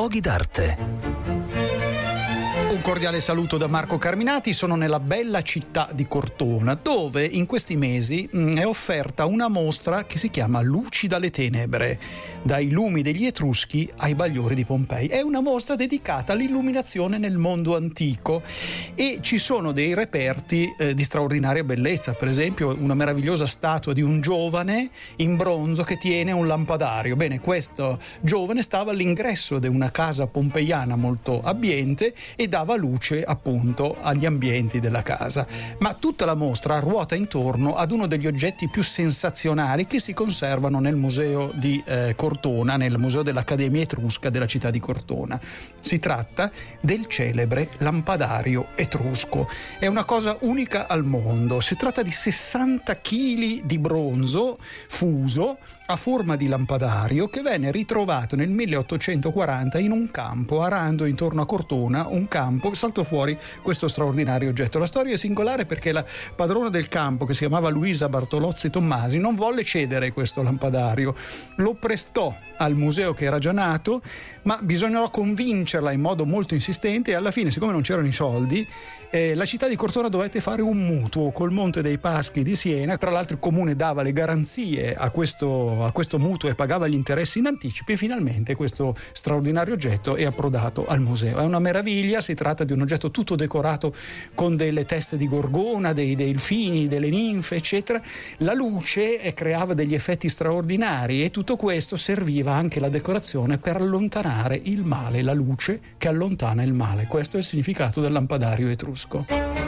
[0.00, 0.76] luoghi d'arte.
[2.70, 7.76] Un cordiale saluto da Marco Carminati, sono nella bella città di Cortona, dove in questi
[7.76, 12.00] mesi mh, è offerta una mostra che si chiama Luci dalle tenebre,
[12.42, 15.08] dai lumi degli Etruschi ai bagliori di Pompei.
[15.08, 18.42] È una mostra dedicata all'illuminazione nel mondo antico
[18.94, 24.02] e ci sono dei reperti eh, di straordinaria bellezza, per esempio una meravigliosa statua di
[24.02, 27.16] un giovane in bronzo che tiene un lampadario.
[27.16, 33.96] Bene, questo giovane stava all'ingresso di una casa pompeiana molto abbiente e dava luce appunto
[34.00, 35.46] agli ambienti della casa.
[35.78, 40.80] Ma tutta la mostra ruota intorno ad uno degli oggetti più sensazionali che si conservano
[40.80, 45.38] nel museo di eh, Cortona, nel museo dell'Accademia Etrusca della città di Cortona.
[45.80, 46.48] Si tratta
[46.80, 49.48] del celebre lampadario etrusco.
[49.80, 51.58] È una cosa unica al mondo.
[51.58, 58.36] Si tratta di 60 kg di bronzo fuso a forma di lampadario che venne ritrovato
[58.36, 64.50] nel 1840 in un campo arando intorno a Cortona, un campo, saltò fuori questo straordinario
[64.50, 64.78] oggetto.
[64.78, 66.04] La storia è singolare perché la
[66.36, 71.12] padrona del campo, che si chiamava Luisa Bartolozzi Tommasi, non volle cedere questo lampadario,
[71.56, 72.19] lo prestò
[72.58, 74.02] al museo che era già nato,
[74.42, 78.66] ma bisognò convincerla in modo molto insistente e alla fine, siccome non c'erano i soldi,
[79.12, 82.96] eh, la città di Cortona dovette fare un mutuo col Monte dei Paschi di Siena.
[82.96, 86.94] Tra l'altro il comune dava le garanzie a questo, a questo mutuo e pagava gli
[86.94, 91.38] interessi in anticipo e finalmente questo straordinario oggetto è approdato al museo.
[91.38, 93.92] È una meraviglia, si tratta di un oggetto tutto decorato
[94.34, 98.00] con delle teste di gorgona, dei delfini, delle ninfe, eccetera.
[98.38, 103.76] La luce eh, creava degli effetti straordinari e tutto questo serviva anche la decorazione per
[103.76, 107.06] allontanare il male, la luce che allontana il male.
[107.06, 109.59] Questo è il significato del lampadario etrusco.